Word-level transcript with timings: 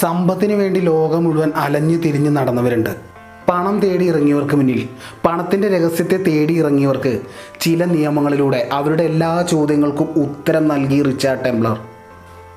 സമ്പത്തിന് 0.00 0.52
വേണ്ടി 0.52 0.80
ലോകം 0.80 1.24
മുഴുവൻ 1.24 1.52
അലഞ്ഞു 1.56 1.96
തിരിഞ്ഞു 1.96 2.30
നടന്നവരുണ്ട്. 2.30 2.90
പണം 3.48 3.80
തേടി 3.80 4.04
ഇറങ്ങിയവർക്ക് 4.08 4.56
മുന്നിൽ 4.56 4.88
പണത്തിന്റെ 5.24 5.68
രഹസ്യത്തെ 5.68 6.16
തേടി 6.16 6.54
ഇറങ്ങിയവർക്ക് 6.58 7.20
ചില 7.60 7.84
നിയമങ്ങളിലൂടെ 7.84 8.68
അവരുടെ 8.72 9.02
എല്ലാ 9.02 9.42
ചോദ്യങ്ങൾക്കും 9.42 10.08
ഉത്തരം 10.16 10.68
നൽകി 10.68 11.02
റിച്ചാർഡ് 11.02 11.44
ടെംബ്ലർ. 11.44 11.78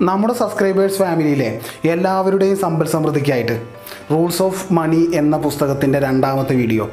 നമ്മുടെ 0.01 0.33
സബ്സ്ക്രൈബേഴ്സ് 0.33 0.99
ഫാമിലിയിലെ 0.99 1.59
എല്ലാവരുടെയും 1.85 2.57
സമ്പൽ 2.57 2.87
സമൃദ്ധിക്കായിട്ട് 2.87 3.61
റൂൾസ് 4.11 4.43
ഓഫ് 4.43 4.73
മണി 4.73 5.11
എന്ന 5.13 5.37
പുസ്തകത്തിന്റെ 5.37 5.99
രണ്ടാമത്തെ 5.99 6.55
വീഡിയോ. 6.55 6.89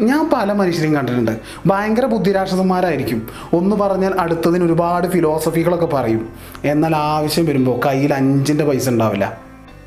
ഞാൻ 0.00 0.30
പല 0.32 0.52
മനുഷ്യരെയും 0.52 0.94
കണ്ടിട്ടുണ്ട്. 0.94 1.38
ഭയങ്കര 1.66 2.06
ബുദ്ധിരാക്ഷസന്മാരായിരിക്കും. 2.06 3.28
ഒന്ന് 3.52 3.76
പറഞ്ഞാൽ 3.76 4.14
അടുത്തതിന് 4.18 4.64
ഒരുപാട് 4.64 5.08
ഫിലോസഫികളൊക്കെ 5.08 5.86
പറയും. 5.86 6.28
എന്നാൽ 6.64 6.96
ആവശ്യം 6.96 7.46
വരുമ്പോൾ 7.46 7.80
കയ്യിൽ 7.86 8.14
അഞ്ചിന്റെ 8.14 8.64
പൈസ 8.64 8.88
ഉണ്ടാവില്ല. 8.88 9.38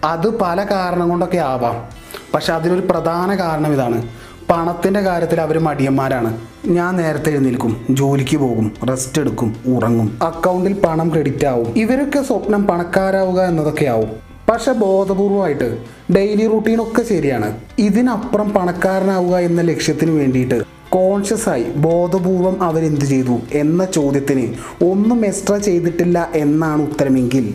അത് 0.03 0.39
പല 0.39 0.63
കാരണം 0.71 1.09
കൊണ്ടൊക്കെ 1.09 1.37
ആവാം. 1.37 1.85
പക്ഷെ 2.33 2.53
അതിനൊരു 2.53 2.81
പ്രധാന 2.81 3.35
കാരണം 3.35 3.73
ഇതാണ്. 3.73 4.07
പണത്തിന്റെ 4.49 5.01
കാര്യത്തിൽ 5.01 5.41
അവർ 5.41 5.59
മടിയന്മാരാണ്. 5.59 6.37
ഞാൻ 6.65 6.95
നേരത്തെ 6.95 7.29
എഴുന്നേൽക്കും 7.29 7.85
ജോലിക്ക് 7.89 8.37
പോകും 8.37 8.71
റെസ്റ്റ് 8.89 9.21
എടുക്കും 9.21 9.55
ഉറങ്ങും. 9.65 10.19
അക്കൗണ്ടിൽ 10.23 10.73
പണം 10.73 11.11
ക്രെഡിറ്റ് 11.11 11.45
ആവും. 11.45 11.73
ഇവരൊക്കെ 11.77 12.21
സ്വപ്നം 12.21 12.67
പണക്കാരാവുക 12.67 13.41
എന്നതൊക്കെ 13.41 13.85
ആവും. 13.85 14.30
പക്ഷെ 14.51 14.71
ബോധപൂർവമായിട്ട് 14.71 15.67
ഡെയിലി 16.13 16.45
റുട്ടീനൊക്കെ 16.47 17.03
ശരിയാണ്. 17.03 17.49
ഇതിനപ്പുറം 17.79 18.49
പണക്കാരനാവുക 18.53 19.35
എന്ന 19.37 19.61
ലക്ഷ്യത്തിന് 19.61 20.11
വേണ്ടിയിട്ട് 20.11 20.57
കോൺഷ്യസ് 20.89 21.49
ആയി 21.49 21.65
ബോധപൂർവം 21.75 22.63
അവരെന്ത് 22.63 23.05
ചെയ്തു 23.05 23.35
എന്ന 23.53 23.85
ചോദ്യത്തിന് 23.85 24.45
ഒന്നും 24.85 25.25
എക്സ്ട്രാ 25.25 25.57
ചെയ്തിട്ടില്ല 25.57 26.29
എന്നാണ് 26.35 26.81
ഉത്തരമെങ്കിൽ 26.81 27.45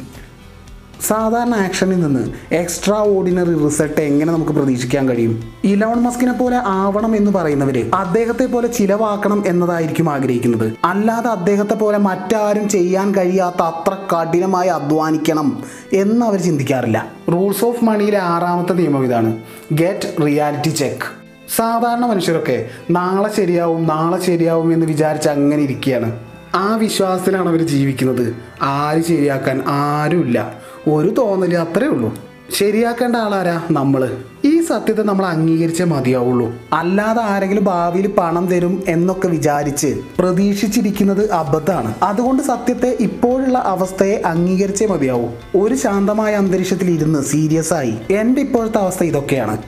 സാധാരണ 1.01 1.55
ആക്ഷനിൽ 1.55 2.01
നിന്ന് 2.01 2.55
എക്സ്ട്രാ 2.55 2.97
ഓർഡിനറി 2.97 3.65
റിസൾട്ട് 3.65 4.01
എങ്ങനെ 4.01 4.33
നമുക്ക് 4.33 4.53
പ്രതീക്ഷിക്കാൻ 4.53 5.09
കഴിയും? 5.09 5.43
ഇലോൺ 5.65 6.03
മസ്കിനെ 6.03 6.33
പോലെ 6.33 6.57
ആവണം 6.57 7.17
എന്ന് 7.17 7.31
പറയുന്നവര് 7.31 7.91
അദ്ദേഹത്തെ 7.95 8.47
പോലെ 8.47 8.69
ചിലവാക്കണം 8.69 9.45
എന്നതായിരിക്കും 9.47 10.11
ആഗ്രഹിക്കുന്നത്. 10.11 10.73
അല്ലാതെ 10.85 11.29
അദ്ദേഹത്തെ 11.29 11.75
പോലെ 11.75 11.99
മറ്റാരും 11.99 12.69
ചെയ്യാൻ 12.69 13.15
കഴിയാത്ത 13.15 13.63
അത്ര 13.63 13.95
കഠിനമായി 13.95 14.69
അധ്വാനിക്കണം 14.69 15.63
എന്ന് 15.93 16.27
അവർ 16.27 16.41
ചിന്തിക്കാറില്ല. 16.41 17.07
റൂൾസ് 17.33 17.65
ഓഫ് 17.65 17.85
മണിയിലെ 17.85 18.19
ആറാമത്തെ 18.19 18.73
നിയമം 18.73 19.05
ഇതാണ്. 19.05 19.37
ഗെറ്റ് 19.73 20.27
റിയാലിറ്റി 20.27 20.69
ചെക്ക് 20.69 21.27
സാധാരണ 21.57 22.07
മനുഷ്യരൊക്കെ 22.07 22.69
നാളെ 22.91 23.37
ശരിയാവും 23.37 23.87
നാളെ 23.87 24.25
ശരിയാവും 24.25 24.73
എന്ന് 24.73 24.87
വിചാരിച്ച് 24.87 25.29
അങ്ങനെ 25.29 25.63
ഇരിക്കുകയാണ്. 25.63 26.19
ആ 26.55 26.77
വിശ്വാസത്തിലാണ് 26.77 27.49
അവർ 27.49 27.67
ജീവിക്കുന്നത്. 27.67 28.35
ആര് 28.63 29.03
ശരിയാക്കാൻ 29.03 29.63
ആരുമില്ല. 29.67 30.66
ഒരു 30.89 31.11
തോന്നൽ 31.11 31.55
അത്രേ 31.55 31.87
ഉള്ളൂ. 31.87 32.15
ശരിയാക്കേണ്ട 32.51 33.17
ആളാരാ 33.17 33.63
നമ്മൾ 33.71 34.17
ഈ 34.45 34.61
സത്യത്തെ 34.61 35.03
നമ്മൾ 35.03 35.27
അംഗീകരിച്ചേ 35.27 35.85
മതിയാവുള്ളൂ. 35.85 36.53
അല്ലാതെ 36.73 37.23
ആരെങ്കിലും 37.23 37.65
ഭാവിയിൽ 37.65 38.07
പണം 38.07 38.47
തരും 38.47 38.83
എന്നൊക്കെ 38.89 39.29
വിചാരിച്ച് 39.29 40.01
പ്രതീക്ഷിച്ചിരിക്കുന്നത് 40.19 41.31
അബദ്ധമാണ്. 41.31 41.95
അതുകൊണ്ട് 42.03 42.43
സത്യത്തെ 42.43 42.97
ഇപ്പോഴുള്ള 43.01 43.59
അവസ്ഥയെ 43.59 44.23
അംഗീകരിച്ചേ 44.27 44.87
മതിയാവൂ. 44.87 45.29
ഒരു 45.63 45.75
ശാന്തമായ 45.75 46.35
അന്തരീക്ഷത്തിൽ 46.35 46.91
ഇരുന്ന് 46.91 47.23
സീരിയസ് 47.23 47.73
ആയി 47.73 47.95
എന്റെ 48.11 48.41
ഇപ്പോഴത്തെ 48.41 48.79
അവസ്ഥ 48.79 49.05
ഇതൊക്കെയാണ്. 49.05 49.59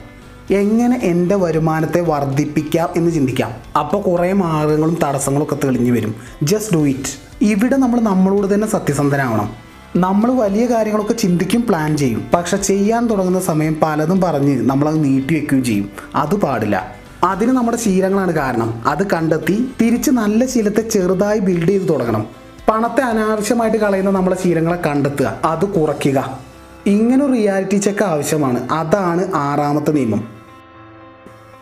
എങ്ങനെ 0.51 0.99
എന്റെ 1.03 1.35
വരുമാനത്തെ 1.35 2.01
വർദ്ധിപ്പിക്കാം 2.01 2.89
എന്ന് 2.95 3.11
ചിന്തിക്കാം. 3.11 3.51
അപ്പോൾ 3.79 4.01
കുറേ 4.01 4.33
മാർഗങ്ങളും 4.33 4.97
തടസ്സങ്ങളും 5.03 5.45
ഒക്കെ 5.45 5.57
തെളിഞ്ഞു 5.63 5.91
വരും. 5.91 6.15
ജസ്റ്റ് 6.43 6.73
ഡു 6.73 6.87
ഇറ്റ് 6.87 7.29
ഇവിടെ 7.41 7.75
നമ്മൾ 7.75 7.99
നമ്മളോട് 7.99 8.53
തന്നെ 8.53 8.67
സത്യസന്ധനാവണം. 8.67 9.68
നമ്മൾ 9.95 10.31
വലിയ 10.31 10.65
കാര്യങ്ങളൊക്കെ 10.65 11.13
ചിന്തിക്കും 11.13 11.65
പ്ലാൻ 11.69 11.97
ചെയ്യും. 11.97 12.25
പക്ഷെ 12.33 12.57
ചെയ്യാൻ 12.57 13.07
തുടങ്ങുന്ന 13.07 13.39
സമയം 13.39 13.79
പലതും 13.81 14.21
പറഞ്ഞ് 14.21 14.69
നമ്മളത് 14.69 15.03
നീട്ടി 15.03 15.35
വെക്കുകയും 15.35 15.63
ചെയ്യും. 15.63 15.89
അത് 16.15 16.35
പാടില്ല. 16.35 16.95
അതിന് 17.23 17.51
നമ്മുടെ 17.51 17.77
ശീലങ്ങളാണ് 17.77 18.31
കാരണം. 18.31 18.83
അത് 18.87 19.09
കണ്ടെത്തി 19.09 19.69
തിരിച്ച് 19.81 20.11
നല്ല 20.11 20.45
ശീലത്തെ 20.45 20.81
ചെറുതായി 20.81 21.39
ബിൽഡ് 21.39 21.69
ചെയ്ത് 21.69 21.89
തുടങ്ങണം. 21.89 22.25
പണത്തെ 22.69 23.01
അനാവശ്യമായിട്ട് 23.01 23.77
കളയുന്ന 23.77 24.11
നമ്മുടെ 24.11 24.37
ശീലങ്ങളെ 24.43 24.77
കണ്ടെത്തുക. 24.85 25.39
അത് 25.45 25.65
കുറയ്ക്കുക. 25.65 26.39
ഇങ്ങനൊരു 26.85 27.31
റിയാലിറ്റി 27.31 27.77
ചെക്ക് 27.77 28.03
ആവശ്യമാണ്. 28.03 28.69
അതാണ് 28.71 29.33
ആറാമത്തെ 29.35 29.91
നിയമം. 29.91 30.38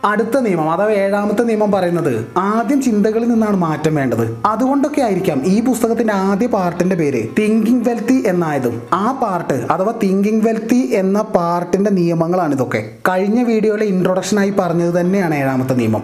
അടുത്ത 0.04 0.38
നിയമം 0.40 0.72
അഥവാ 0.72 0.90
ഏഴാമത്തെ 0.90 1.42
നിയമം 1.42 1.72
പറയുന്നത് 1.72 2.26
ആദ്യം 2.36 2.82
ചിന്തകളിൽ 2.82 3.28
നിന്നാണ് 3.28 3.56
മാറ്റം 3.56 3.94
വേണ്ടത്. 3.94 4.38
അതുകൊണ്ടൊക്കെ 4.46 5.00
ആയിരിക്കാം 5.00 5.42
ഈ 5.44 5.64
പുസ്തകത്തിന്റെ 5.64 6.14
ആദ്യ 6.14 6.46
പാർട്ടിന്റെ 6.46 6.96
പേര് 6.96 7.28
തിങ്കിങ് 7.38 7.88
വെൽത്തി 7.88 8.24
എന്നായതും. 8.26 8.82
ആ 8.92 9.18
പാർട്ട് 9.22 9.66
അഥവാ 9.70 9.94
തിങ്കിങ് 10.02 10.48
വെൽത്തി 10.48 10.90
എന്ന 10.94 11.22
പാർട്ടിന്റെ 11.22 11.90
നിയമങ്ങളാണ് 11.90 12.54
ഇതൊക്കെ 12.54 12.90
കഴിഞ്ഞ 13.08 13.42
വീഡിയോയിലെ 13.42 13.84
ഇൻട്രൊഡക്ഷനായി 13.84 14.54
പറഞ്ഞത് 14.58 15.00
തന്നെയാണ് 15.00 15.34
ഏഴാമത്തെ 15.34 15.74
നിയമം. 15.74 16.02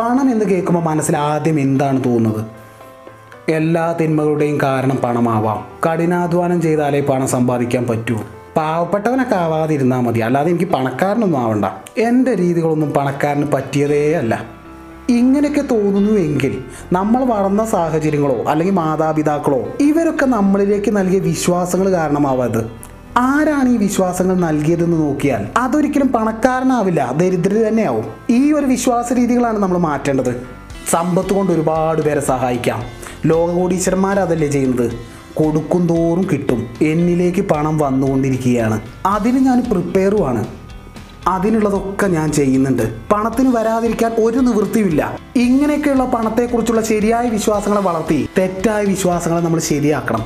പണം 0.00 0.30
എന്ന് 0.30 0.44
കേൾക്കുമ്പോൾ 0.44 0.82
മനസ്സിൽ 0.82 1.16
ആദ്യം 1.16 1.60
എന്താണ് 1.60 2.04
തോന്നുന്നത്? 2.04 2.44
എല്ലാ 3.50 3.92
തിന്മകളുടെയും 3.92 4.58
കാരണം 4.62 4.96
പണമാവാം. 4.96 5.90
കഠിനാധ്വാനം 5.90 6.62
ചെയ്താലേ 6.62 7.00
പണം 7.00 7.28
സമ്പാദിക്കാൻ 7.28 7.86
പറ്റൂ. 7.86 8.20
പാവപ്പെട്ടവനൊക്കെ 8.56 9.36
ആവാതിരുന്നാൽ 9.36 10.00
മതി. 10.00 10.20
അല്ലാതെ 10.20 10.48
എനിക്ക് 10.50 10.64
പണക്കാരനൊന്നും 10.64 11.38
ആവണ്ട. 11.38 11.64
എന്റെ 11.98 12.36
രീതികളൊന്നും 12.36 12.90
പണക്കാരന് 12.90 13.52
പറ്റിയതേ 13.52 14.12
അല്ല. 14.12 14.60
ഇങ്ങനെയൊക്കെ 15.08 15.60
തോന്നുന്നുവെങ്കിൽ 15.60 16.64
നമ്മൾ 16.92 17.24
വളർന്ന 17.24 17.64
സാഹചര്യങ്ങളോ 17.64 18.44
അല്ലെങ്കിൽ 18.48 18.74
മാതാപിതാക്കളോ 18.74 19.68
ഇവരൊക്കെ 19.80 20.26
നമ്മളിലേക്ക് 20.26 20.96
നൽകിയ 20.96 21.18
വിശ്വാസങ്ങൾ 21.18 21.90
കാരണമാവാത്. 21.90 22.70
ആരാണ് 23.16 23.68
ഈ 23.68 23.76
വിശ്വാസങ്ങൾ 23.76 24.36
നൽകിയതെന്ന് 24.36 24.96
നോക്കിയാൽ 24.96 25.46
അതൊരിക്കലും 25.56 26.08
പണക്കാരനാവില്ല 26.08 27.12
ദരിദ്രർ 27.16 27.68
തന്നെയാവും. 27.68 28.04
ഈ 28.30 28.52
ഒരു 28.52 28.66
വിശ്വാസ 28.66 29.12
രീതികളാണ് 29.12 29.58
നമ്മൾ 29.58 29.78
മാറ്റേണ്ടത്. 29.78 30.46
സമ്പത്ത് 30.90 31.32
കൊണ്ട് 31.32 31.52
ഒരുപാട് 31.52 32.02
പേരെ 32.02 32.20
സഹായിക്കാം. 32.20 32.82
ലോകകോടീശ്വരന്മാരതല്ലേ 33.26 34.48
ചെയ്യുന്നത്? 34.48 35.19
കൊടുക്കും 35.34 35.86
തോറും 35.86 36.28
കിട്ടും. 36.32 36.66
എന്നിലേക്ക് 36.82 37.40
പണം 37.40 37.78
വന്നുകൊണ്ടിരിക്കുകയാണ്. 37.78 38.80
അതിന് 39.06 39.38
ഞാൻ 39.38 39.62
പ്രിപ്പയറുമാണ് 39.70 40.46
അതിനുള്ളതൊക്കെ 41.28 42.06
ഞാൻ 42.06 42.32
ചെയ്യുന്നുണ്ട്. 42.32 43.00
പണത്തിന് 43.10 43.56
വരാതിരിക്കാൻ 43.56 44.12
ഒരു 44.12 44.38
നിവൃത്തിയുമില്ല. 44.38 45.18
ഇങ്ങനെയൊക്കെയുള്ള 45.36 46.04
പണത്തെക്കുറിച്ചുള്ള 46.04 46.82
ശരിയായ 46.82 47.28
വിശ്വാസങ്ങളെ 47.28 47.82
വളർത്തി 47.82 48.28
തെറ്റായ 48.38 48.84
വിശ്വാസങ്ങളെ 48.84 49.40
നമ്മൾ 49.40 49.60
ശരിയാക്കണം. 49.60 50.24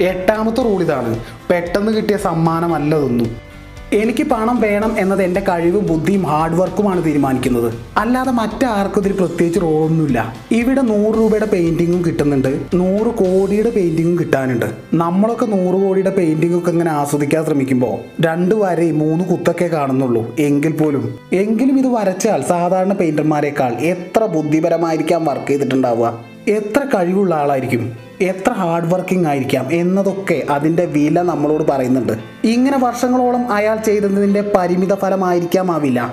എട്ടാമത്തെ 0.00 0.62
റൂൾ 0.62 0.82
ഇതാണ്. 0.82 1.18
പെട്ടെന്ന് 1.50 1.92
കിട്ടിയ 1.92 2.16
സമ്മാനമല്ല 2.16 2.96
ഇതൊന്നും 2.96 3.45
എനിക്ക് 3.92 4.24
പണം 4.24 4.60
വേണം 4.60 4.98
എന്നത് 4.98 5.22
എന്റെ 5.22 5.40
കഴിവും 5.40 5.86
ബുദ്ധിയും 5.86 6.22
ഹാർഡ് 6.22 6.54
വർക്കുമാണ് 6.54 7.04
തീരുമാനിക്കുന്നത്. 7.04 7.74
അല്ലാതെ 7.96 8.30
മറ്റാർക്കും 8.30 9.00
ഇതിൽ 9.00 9.12
പ്രത്യേകിച്ച് 9.12 9.60
റോളൊന്നുമില്ല 9.60 10.34
ഇവിടെ 10.52 10.80
നൂറ് 10.80 11.14
രൂപയുടെ 11.14 11.46
പെയിന്റിങ്ങും 11.46 12.04
കിട്ടുന്നുണ്ട്. 12.04 12.60
നൂറ് 12.74 13.06
കോടിയുടെ 13.06 13.70
പെയിന്റിങ്ങും 13.70 14.18
കിട്ടാനുണ്ട്. 14.18 14.66
നമ്മളൊക്കെ 14.94 15.46
നൂറ് 15.46 15.80
കോടിയുടെ 15.82 16.10
പെയിന്റിങ്ങൊക്കെ 16.10 16.70
ഇങ്ങനെ 16.70 16.90
ആസ്വദിക്കാൻ 16.90 17.44
ശ്രമിക്കുമ്പോൾ 17.44 18.22
രണ്ട് 18.22 18.54
വരയും 18.54 18.98
മൂന്ന് 18.98 19.24
കുത്തൊക്കെ 19.24 19.64
കാണുന്നുള്ളൂ. 19.64 20.36
എങ്കിൽ 20.38 20.72
പോലും. 20.72 21.18
എങ്കിലും 21.32 21.78
ഇത് 21.78 21.86
വരച്ചാൽ 21.86 22.42
സാധാരണ 22.42 22.92
പെയിന്റർമാരെക്കാൾ 22.92 23.72
എത്ര 23.72 24.24
ബുദ്ധിപരമായിരിക്കാം 24.26 25.24
വർക്ക് 25.24 25.46
ചെയ്തിട്ടുണ്ടാവുക? 25.46 26.35
എത്ര 26.48 26.84
കഴിവുള്ള 26.84 27.34
ആളായിരിക്കും? 27.34 27.92
എത്ര 28.20 28.52
ഹാർഡ് 28.52 28.94
വർക്കിംഗ് 28.94 29.28
ആയിരിക്കാം? 29.28 29.72
എന്നതൊക്കെ 29.72 30.46
അതിന്റെ 30.50 30.84
വില 30.84 31.22
നമ്മളോട് 31.22 31.64
പറയുന്നുണ്ട്. 31.68 32.12
ഇങ്ങനെ 32.44 32.78
വർഷങ്ങളോളം 32.78 33.52
അയാൾ 33.52 33.76
ചെയ്തതിന്റെ 33.76 34.52
പരിമിത 34.56 34.94
ഫലമായിരിക്കാം 34.94 35.72
ആ 35.72 35.76
വില 35.76 36.08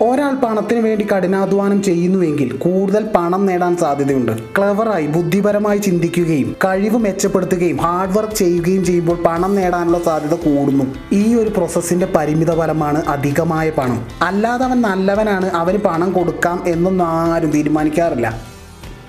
ഒരാൾ 0.00 0.34
പണത്തിന് 0.34 0.78
വേണ്ടി 0.80 1.06
കഠിനാധ്വാനം 1.06 1.82
ചെയ്യുന്നുവെങ്കിൽ 1.82 2.52
കൂടുതൽ 2.52 3.10
പണം 3.14 3.46
നേടാൻ 3.46 3.76
സാധ്യതയുണ്ട്. 3.76 4.32
ക്ലവറായി 4.58 5.06
ബുദ്ധിപരമായി 5.06 5.78
ചിന്തിക്കുകയും 5.78 6.56
കഴിവ് 6.64 6.98
മെച്ചപ്പെടുത്തുകയും 6.98 7.76
ഹാർഡ് 7.76 8.18
വർക്ക് 8.18 8.32
ചെയ്യുകയും 8.32 8.84
ചെയ്യുമ്പോൾ 8.84 9.22
പണം 9.26 9.54
നേടാനുള്ള 9.54 9.98
സാധ്യത 9.98 10.34
കൂടുന്നു. 10.34 10.94
ഈ 11.12 11.34
ഒരു 11.34 11.48
പ്രോസസ്സിന്റെ 11.48 12.08
പരിമിത 12.16 12.58
ഫലമാണ് 12.58 13.04
അധികമായ 13.06 13.70
പണം. 13.70 14.06
അല്ലാതെ 14.22 14.64
അവൻ 14.64 14.80
നല്ലവനാണ് 14.80 15.50
അവന് 15.50 15.78
പണം 15.78 16.12
കൊടുക്കാം 16.12 16.62
എന്നൊന്നും 16.66 17.06
ആരും 17.06 17.50
തീരുമാനിക്കാറില്ല. 17.50 18.51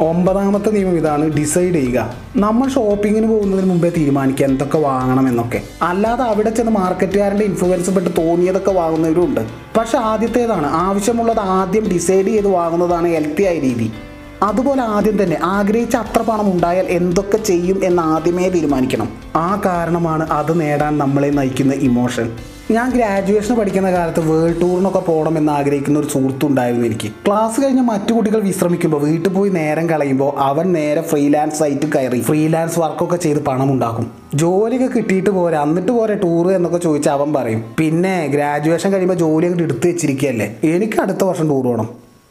ഒമ്പതാമത്തെ 0.09 0.69
നിയമം 0.69 0.95
ഇതാണ് 0.97 1.25
ഡിസൈഡ് 1.29 1.73
ചെയ്യുക. 1.73 2.13
നമ്മൾ 2.35 2.69
ഷോപ്പിങ്ങിന് 2.69 3.27
പോകുന്നതിന് 3.27 3.69
മുമ്പേ 3.69 3.89
തീരുമാനിക്കുക 3.97 4.45
എന്തൊക്കെ 4.45 4.77
വാങ്ങണം 4.77 5.27
എന്നൊക്കെ. 5.27 5.61
അല്ലാതെ 5.81 6.23
അവിടെ 6.23 6.49
ചെന്ന് 6.49 6.71
മാർക്കറ്റുകാരന്റെ 6.71 7.45
ഇൻഫ്ലുവൻസ് 7.45 7.91
പെട്ട് 7.91 8.09
തോന്നിയതൊക്കെ 8.17 8.71
വാങ്ങുന്നവരും 8.71 9.25
ഉണ്ട് 9.25 9.41
പക്ഷെ 9.77 9.97
ആദ്യത്തേതാണ് 9.97 10.67
ആവശ്യമുള്ളത് 10.67 11.39
ആദ്യം 11.39 11.85
ഡിസൈഡ് 11.89 12.27
ചെയ്ത് 12.27 12.47
വാങ്ങുന്നതാണ് 12.47 13.07
ഹെൽത്തി 13.07 13.43
ആയ 13.43 13.59
രീതി. 13.59 13.91
അതുപോലെ 14.43 14.81
ആദ്യം 14.81 15.23
തന്നെ 15.23 15.37
ആഗ്രഹിച്ച 15.43 15.95
അത്ര 15.95 16.21
പണം 16.21 16.47
ഉണ്ടായാൽ 16.53 16.85
എന്തൊക്കെ 16.85 17.37
ചെയ്യും 17.37 17.77
എന്ന് 17.83 18.01
ആദ്യമേ 18.03 18.49
തീരുമാനിക്കണം. 18.49 19.09
ആ 19.35 19.61
കാരണമാണ് 19.65 20.29
അത് 20.29 20.61
നേടാൻ 20.61 20.97
നമ്മളെ 20.97 21.29
നയിക്കുന്ന 21.29 21.73
ഇമോഷൻ 21.73 22.31
ഞാൻ 22.71 22.89
ഗ്രാജുവേഷൻ 22.89 23.55
പഠിക്കുന്ന 23.55 23.91
കാലത്ത് 23.91 24.19
വേൾഡ് 24.19 24.61
ടൂറിനൊക്കെ 24.61 24.99
പോകണം 24.99 25.37
എന്ന് 25.37 25.51
ആഗ്രഹിക്കുന്ന 25.51 25.99
ഒരു 25.99 26.07
സുഹൃത്തുണ്ടായിരുന്നു 26.07 26.85
എനിക്ക്. 26.85 27.07
ക്ലാസ് 27.25 27.61
കഴിഞ്ഞ് 27.61 27.81
മറ്റു 27.81 28.13
കുട്ടികൾ 28.13 28.41
വിശ്രമിക്കുമ്പോൾ 28.41 29.01
വീട്ടിൽ 29.01 29.29
പോയി 29.33 29.49
നേരം 29.49 29.89
കളയുമ്പോൾ 29.89 30.39
അവൻ 30.39 30.71
നേരെ 30.73 31.01
ഫ്രീലാൻസ് 31.01 31.59
സൈറ്റ് 31.59 31.85
കയറി 31.85 32.21
ഫ്രീലാൻസ് 32.21 32.79
വർക്കൊക്കെ 32.79 33.15
ചെയ്ത് 33.15 33.43
പണം 33.43 33.71
ഉണ്ടാക്കും 33.71 34.11
ജോലിയൊക്കെ 34.35 34.97
കിട്ടിയിട്ട് 34.97 35.29
പോരാ 35.29 35.61
എന്നിട്ട് 35.61 35.91
പോരെ 35.91 36.15
ടൂർ 36.15 36.51
എന്നൊക്കെ 36.51 36.77
ചോദിച്ചാൽ 36.77 37.13
അവൻ 37.13 37.33
പറയും. 37.33 37.63
പിന്നെ 37.79 38.27
ഗ്രാജുവേഷൻ 38.27 38.91
കഴിയുമ്പോൾ 38.91 39.15
ജോലി 39.15 39.45
അങ്ങോട്ട് 39.45 39.63
എടുത്തു 39.63 39.87
വെച്ചിരിക്കുകയല്ലേ? 39.87 40.59
എനിക്ക് 40.63 41.01
അടുത്ത 41.01 41.23
വർഷം 41.23 41.49
ടൂർ 41.49 41.67
വേണം. 41.67 41.89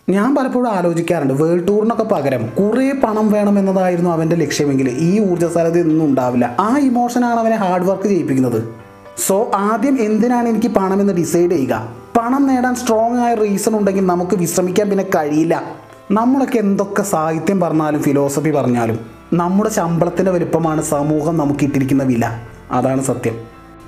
ഞാൻ 0.08 0.35
പലപ്പോഴും 0.35 0.69
ആലോചിക്കാറുണ്ട് 0.69 1.35
വേൾഡ് 1.35 1.69
ടൂറിനൊക്കെ 1.69 2.05
പകരം 2.05 2.46
കുറേ 2.61 2.93
പണം 2.93 3.32
വേണം 3.32 3.58
എന്നതായിരുന്നു 3.58 4.11
അവന്റെ 4.11 4.37
ലക്ഷ്യമെങ്കിൽ 4.37 4.88
ഈ 4.90 5.31
ഊർജസ്വലത 5.31 5.81
ഒന്നും 5.81 6.05
ഉണ്ടാവില്ല. 6.05 6.56
ആ 6.61 6.78
ഇമോഷനാണ് 6.78 7.40
അവനെ 7.40 7.56
ഹാർഡ് 7.56 7.85
വർക്ക് 7.85 8.08
ചെയ്യിപ്പിക്കുന്നത്. 8.08 8.82
സോ 9.19 9.50
ആദ്യം 9.55 10.03
എന്തിനാണ് 10.03 10.49
എനിക്ക് 10.49 10.67
പണം 10.67 11.00
എന്ന് 11.00 11.12
ഡിസൈഡ് 11.12 11.50
ചെയ്യുക? 11.50 11.88
പണം 12.19 12.47
നേടാൻ 12.47 12.75
സ്ട്രോങ് 12.75 13.19
ആയ 13.19 13.35
റീസൺ 13.35 13.76
ഉണ്ടെങ്കിൽ 13.79 14.06
നമുക്ക് 14.06 14.37
വിശ്രമിക്കാൻ 14.37 14.91
പിന്നെ 14.91 15.05
കഴിയില്ല. 15.05 15.62
നമ്മളൊക്കെ 16.11 16.59
എന്തൊക്കെ 16.59 17.03
സാഹിത്യം 17.03 17.61
പറഞ്ഞാലും 17.61 18.03
ഫിലോസഫി 18.03 18.50
പറഞ്ഞാലും 18.50 18.99
നമ്മുടെ 19.32 19.70
ശമ്പളത്തിന്റെ 19.70 20.32
വലുപ്പമാണ് 20.32 20.82
സമൂഹം 20.82 21.37
നമുക്ക് 21.37 21.64
ഇട്ടിരിക്കുന്ന 21.64 22.03
വില. 22.03 22.41
അതാണ് 22.70 23.03
സത്യം. 23.03 23.35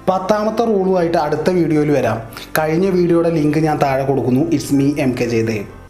പത്താമത്തെ 0.08 0.64
റൂളുമായിട്ട് 0.64 1.18
അടുത്ത 1.18 1.50
വീഡിയോയിൽ 1.50 1.90
വരാം. 1.90 2.22
കഴിഞ്ഞ 2.58 2.90
വീഡിയോയുടെ 2.90 3.30
ലിങ്ക് 3.30 3.58
ഞാൻ 3.58 3.78
താഴെ 3.82 4.04
കൊടുക്കുന്നു. 4.04 4.40
It's 4.40 4.74
me 4.74 4.92
M 4.98 5.14
K 5.20 5.24
Jayadev 5.24 5.83